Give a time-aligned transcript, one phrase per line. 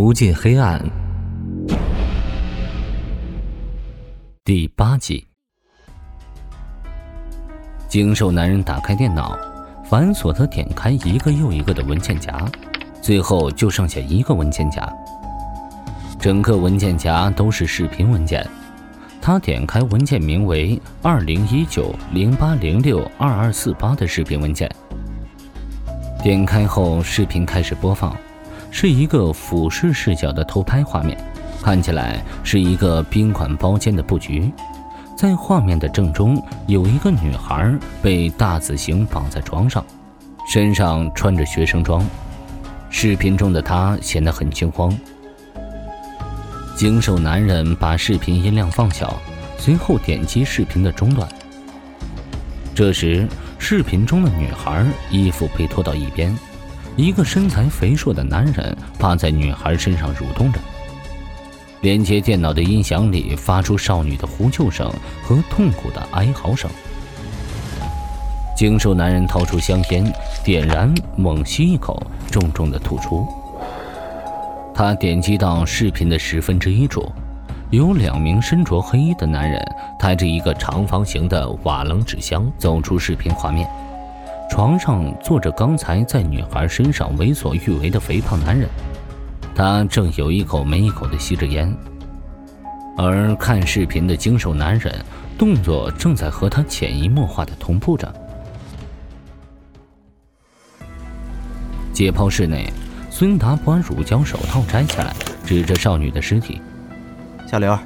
[0.00, 0.80] 无尽黑暗，
[4.44, 5.26] 第八集。
[7.88, 9.36] 精瘦男人打开电脑，
[9.84, 12.32] 繁琐的点开一个又一个的文件夹，
[13.02, 14.88] 最后就剩下一个文件夹。
[16.16, 18.46] 整个文件夹都是视频文件。
[19.20, 24.70] 他点开文件名为“二零一九零八零六二二四八”的视频文件。
[26.22, 28.16] 点开后，视频开始播放，
[28.70, 31.18] 是一个俯视视角的偷拍画面，
[31.62, 34.50] 看起来是一个宾馆包间的布局。
[35.16, 39.84] 在画面的正中，有一个女孩被大字形绑在床上，
[40.48, 42.04] 身上穿着学生装。
[42.90, 44.96] 视频中的她显得很惊慌。
[46.76, 49.20] 精瘦男人把视频音量放小，
[49.58, 51.28] 随后点击视频的中断。
[52.74, 53.26] 这时。
[53.60, 56.32] 视频中的女孩衣服被拖到一边，
[56.98, 60.58] 一个身材肥硕的男人趴在女孩身上蠕动着。
[61.80, 66.68] 连接电脑的音响里发出少女的呼救声和痛苦的哀嚎声。
[68.56, 73.24] 精瘦男人掏出香烟，点燃，猛吸一口，重重的吐出。
[74.74, 77.08] 他点击到视频的十分之一处。
[77.70, 79.62] 有两名身着黑衣的男人
[80.00, 83.68] 抬着一个长方形的瓦楞纸箱走出视频画面，
[84.50, 88.68] 床上坐着刚才在女孩身上为所欲为的肥胖男人，
[89.54, 91.72] 他正有一口没一口的吸着烟，
[92.96, 94.92] 而看视频的精瘦男人
[95.38, 98.12] 动作正在和他潜移默化的同步着。
[101.92, 102.72] 解剖室内，
[103.10, 106.60] 孙达把乳胶手套摘下来，指着少女的尸体。
[107.46, 107.78] 小刘，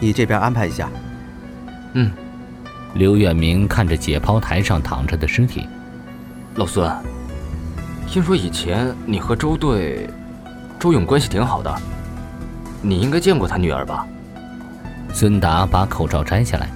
[0.00, 0.88] 你这边安排一下。
[1.92, 2.10] 嗯。
[2.94, 5.66] 刘远明看着解剖台上躺着的尸体，
[6.56, 6.88] 老孙，
[8.06, 10.08] 听说以前你和周队、
[10.78, 11.74] 周勇关系挺好的，
[12.80, 14.06] 你应该见过他女儿吧？
[15.12, 16.70] 孙达把口罩摘下来，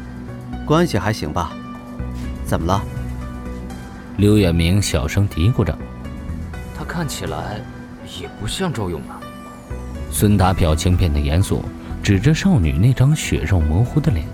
[0.66, 1.52] 关系还行吧？
[2.44, 2.82] 怎么了？
[4.16, 5.72] 刘远明小声嘀咕着，
[6.76, 7.60] 他看起来
[8.20, 9.20] 也不像周勇啊。
[10.10, 11.64] 孙达表情变得严肃。
[12.00, 14.24] 指着少女那张血肉模糊的脸，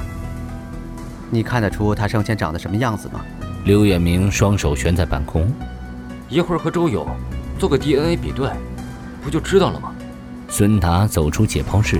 [1.29, 3.21] 你看得出她生前长得什么样子吗？
[3.65, 5.51] 刘远明双手悬在半空，
[6.29, 7.07] 一会儿和周勇
[7.59, 8.51] 做个 DNA 比对，
[9.23, 9.91] 不就知道了吗？
[10.49, 11.99] 孙达走出解剖室，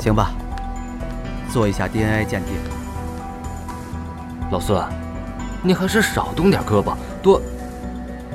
[0.00, 0.32] 行吧，
[1.48, 2.54] 做一下 DNA 鉴定。
[4.50, 4.84] 老孙，
[5.62, 7.40] 你还是少动点胳膊，多。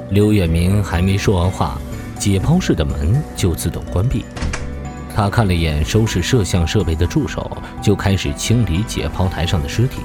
[0.10, 1.78] 刘远明还没说完话，
[2.18, 4.24] 解剖室的门就自动关闭。
[5.14, 7.52] 他看了一眼收拾摄像设备的助手，
[7.82, 10.04] 就开始清理解剖台上的尸体。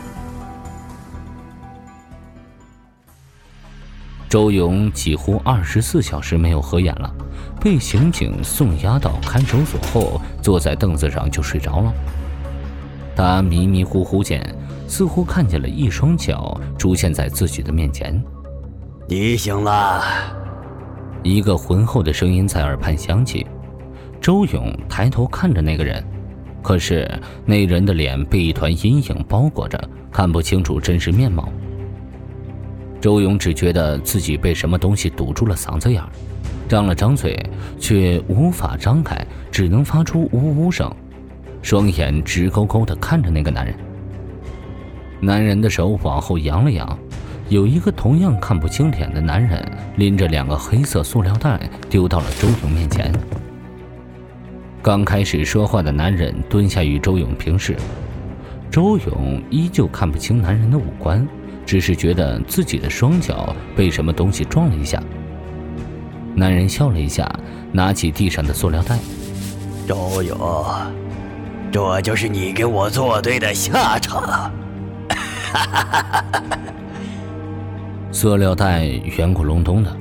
[4.34, 7.09] 周勇几乎二十四小时没有合眼了，
[7.61, 11.95] 被刑警送押到看守所后，坐在凳子上就睡着了。
[13.15, 14.44] 他迷迷糊糊间，
[14.89, 18.21] 似乎看见了一双脚出现在自己的面前。
[19.06, 20.03] 你醒了，
[21.23, 23.47] 一个浑厚的声音在耳畔响起。
[24.21, 26.05] 周勇抬头看着那个人，
[26.61, 27.09] 可是
[27.47, 29.78] 那人的脸被一团阴影包裹着，
[30.11, 31.49] 看不清楚真实面貌。
[33.05, 36.09] 周勇只觉得自己被什么东西堵住了嗓子眼儿，
[36.67, 37.39] 张了张嘴
[37.79, 39.23] 却无法张开，
[39.53, 40.91] 只能发出呜呜声，
[41.61, 43.75] 双眼直勾勾地看着那个男人。
[45.21, 46.99] 男人的手往后扬了扬，
[47.51, 49.63] 有一个同样看不清脸的男人
[49.97, 51.61] 拎着两个黑色塑料袋
[51.91, 53.13] 丢到了周勇面前。
[54.81, 57.77] 刚开始说话的男人蹲下与周勇平视，
[58.71, 61.29] 周勇依旧看不清男人的五官，
[61.67, 65.03] 只是觉得自己的双脚被什么东西撞了一下。
[66.35, 67.29] 男人笑了一下，
[67.73, 68.99] 拿起地上的塑料袋。
[69.87, 70.65] 周勇，
[71.71, 74.51] 这就是你跟我作对的下场。
[78.11, 79.95] 塑料袋圆咕隆咚的。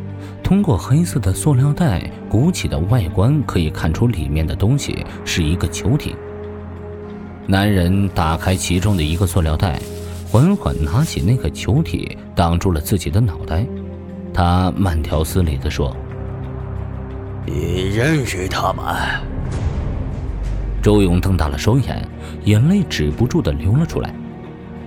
[0.44, 6.16] 通过黑色的塑料袋鼓起的外观，可以看出里面的东西是一个球体。
[7.48, 9.80] 男人打开其中的一个塑料袋，
[10.34, 13.64] 缓缓拿起那个球体，挡住了自己的脑袋。
[14.34, 15.96] 他慢条斯理地说
[17.46, 18.96] ：“你认识他吗？”
[20.82, 22.04] 周勇瞪大了双眼，
[22.46, 24.12] 眼泪止不住地流了出来。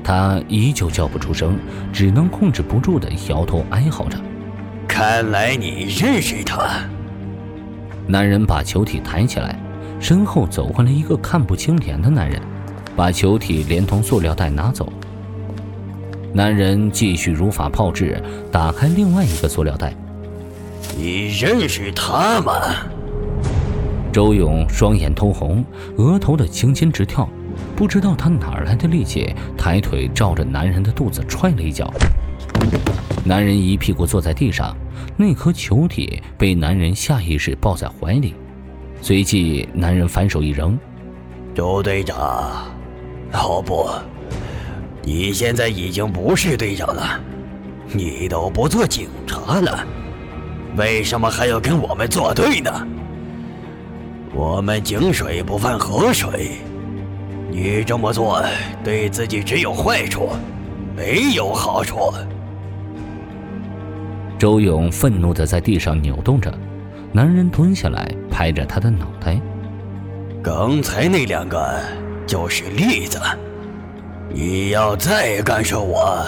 [0.03, 1.57] 他依旧叫不出声，
[1.93, 4.19] 只能控制不住地摇头哀嚎着。
[4.89, 6.67] 看来你认识他。
[8.09, 9.57] 男人把球体抬起来，
[10.01, 12.43] 身后走过来一个看不清脸的男人，
[12.97, 14.93] 把球体连同塑料袋拿走。
[16.37, 18.23] 男人继续如法炮制，
[18.53, 19.95] 打开另外一个塑料袋。
[20.95, 22.53] 你认识他吗？
[24.13, 25.65] 周勇双眼通红，
[25.97, 27.27] 额头的青筋直跳，
[27.75, 31.91] 不知道他哪来的力气，抬腿照着男人的肚子踹了一脚。
[33.25, 34.77] 男人一屁股坐在地上，
[35.17, 38.35] 那颗球体被男人下意识抱在怀里，
[39.01, 40.79] 随即男人反手一扔
[41.57, 42.67] ：“周队长，
[43.33, 43.89] 老不，
[45.07, 47.21] 你现在已经不是队长了，
[47.93, 49.87] 你都不做警察了，
[50.77, 52.71] 为什么还要跟我们作对呢？”
[54.35, 56.59] 我们井水不犯河水，
[57.51, 58.45] 你这么做
[58.83, 60.29] 对自己只有坏处，
[60.97, 62.13] 没有好处。
[64.37, 66.53] 周勇愤怒的在地上扭动着，
[67.13, 69.41] 男人蹲下来拍着他的脑袋。
[70.43, 71.81] 刚才那两个
[72.27, 73.19] 就是例子，
[74.33, 76.27] 你要再干涉我，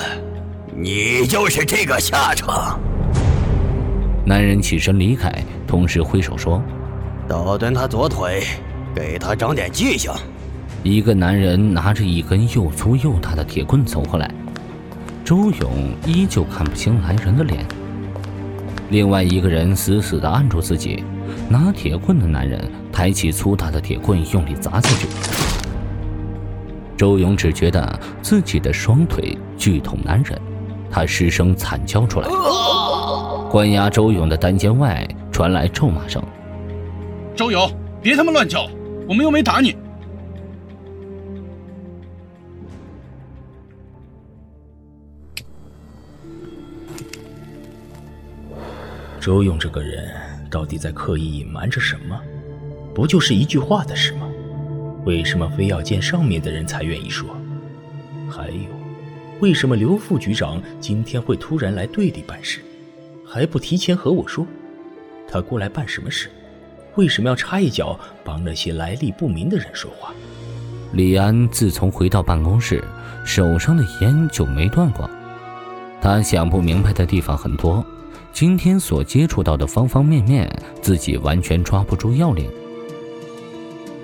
[0.74, 2.78] 你就是这个下场。
[4.24, 5.32] 男人起身离开，
[5.66, 6.62] 同时挥手说。
[7.28, 8.44] 倒断他左腿，
[8.94, 10.10] 给他长点记性。
[10.82, 14.32] 一个男人拿着一根又粗又大的铁棍走过来，
[15.24, 17.66] 周勇依旧看不清来人的脸。
[18.90, 21.04] 另外一个人死死地按住自己，
[21.48, 25.08] 拿铁棍的男人抬起粗大的铁棍，用力砸下去。
[26.98, 30.36] 周勇只觉得自己的双腿剧痛难忍，
[30.90, 32.28] 他失声惨叫出来。
[33.48, 36.20] 关押周勇的单间外传来咒骂声。
[37.36, 37.72] 周勇，
[38.02, 38.68] 别他妈乱叫！
[39.08, 39.76] 我们又没打你。
[49.20, 50.10] 周勇这个人
[50.50, 52.20] 到底在刻意隐瞒着什么？
[52.92, 54.27] 不就是一句话的事吗？
[55.08, 57.34] 为什么非要见上面的人才愿意说？
[58.30, 58.68] 还有，
[59.40, 62.60] 为什么刘副局长今天会突然来队里办事，
[63.24, 64.46] 还不提前和我说？
[65.26, 66.28] 他过来办什么事？
[66.96, 70.12] 为什么要插一脚帮那些来历不明的人说话？
[70.92, 72.84] 李安自从回到办公室，
[73.24, 75.08] 手上的烟就没断过。
[76.02, 77.82] 他想不明白的地方很多，
[78.30, 80.46] 今天所接触到的方方面面，
[80.82, 82.50] 自己完全抓不住要领。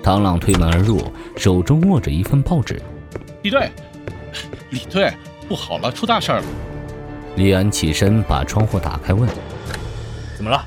[0.05, 1.01] 唐浪推门而入，
[1.35, 2.79] 手中握着一份报纸。
[3.41, 3.71] 李队，
[4.69, 5.11] 李队，
[5.49, 6.43] 不好了，出大事了！
[7.37, 9.27] 李安起身把窗户打开，问
[10.37, 10.63] ：“怎么了？”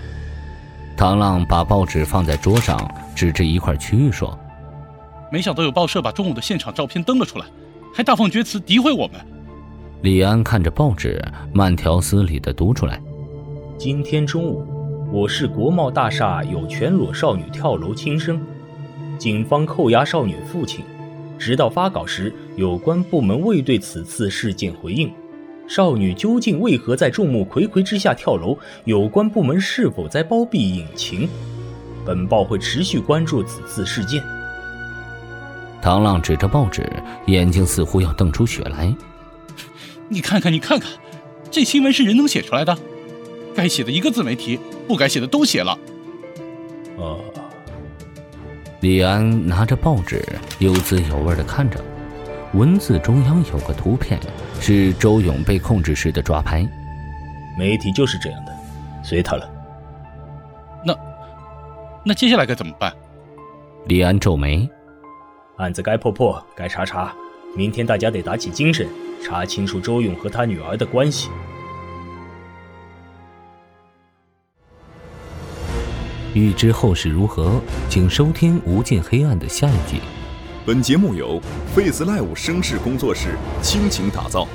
[0.99, 2.76] 唐浪把报纸放在桌上，
[3.14, 4.37] 指着一块区域说
[5.31, 7.46] ：“没想到有报社把中午的现场照片登了出来，
[7.94, 9.20] 还大放厥词诋毁我们。”
[10.02, 11.25] 李安看着报纸，
[11.55, 13.00] 慢条斯理地读出来
[13.79, 14.67] ：“今天中午，
[15.12, 18.44] 我市国贸大厦有全裸少女跳楼轻生，
[19.19, 20.85] 警方扣押少女父亲，
[21.38, 25.12] 直到发稿时，有关部门未对此次事件回应。”
[25.69, 28.56] 少女究竟为何在众目睽睽之下跳楼？
[28.87, 31.29] 有关部门是否在包庇隐情？
[32.06, 34.23] 本报会持续关注此次事件。
[35.82, 36.91] 唐浪指着报纸，
[37.26, 38.94] 眼睛似乎要瞪出血来。
[40.09, 40.91] 你看看，你看看，
[41.50, 42.75] 这新闻是人能写出来的？
[43.55, 45.79] 该写的一个字没提，不该写的都写了。
[46.97, 47.21] 哦。
[48.80, 50.25] 李安拿着报纸，
[50.60, 51.80] 有滋有味地看着。
[52.54, 54.20] 文字中央有个图片，
[54.60, 56.64] 是周勇被控制时的抓拍。
[57.58, 58.52] 媒体就是这样的，
[59.02, 59.50] 随他了。
[60.86, 60.96] 那，
[62.04, 62.94] 那接下来该怎么办？
[63.87, 64.70] 李安皱眉，
[65.56, 67.12] 案子该破破，该查查。
[67.56, 68.87] 明天大家得打起精神，
[69.25, 71.30] 查清楚周勇和他女儿的关系。
[76.38, 80.00] 欲知后事如何，请收听《无尽黑暗》的下一集。
[80.64, 81.40] 本节目由
[81.75, 84.47] Face Live 声势工作室倾情打造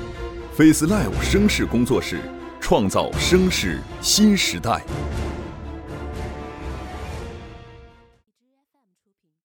[0.55, 2.21] ，Face Live 声势工作室
[2.61, 4.81] 创造声势新时代。